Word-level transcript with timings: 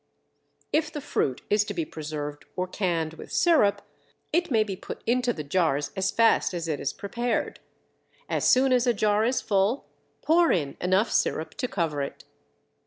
If 0.73 0.91
the 0.91 0.99
fruit 0.99 1.43
is 1.51 1.63
to 1.65 1.75
be 1.75 1.85
preserved 1.85 2.45
or 2.55 2.67
canned 2.67 3.13
with 3.13 3.31
sirup, 3.31 3.83
it 4.33 4.49
may 4.49 4.63
be 4.63 4.75
put 4.75 5.03
into 5.05 5.31
the 5.31 5.43
jars 5.43 5.91
as 5.95 6.09
fast 6.09 6.55
as 6.55 6.67
it 6.67 6.79
is 6.79 6.91
prepared. 6.91 7.59
As 8.27 8.47
soon 8.49 8.73
as 8.73 8.87
a 8.87 8.95
jar 8.95 9.23
is 9.23 9.41
full, 9.41 9.85
pour 10.23 10.51
in 10.51 10.75
enough 10.81 11.11
sirup 11.11 11.53
to 11.57 11.67
cover 11.67 12.01
it. 12.01 12.23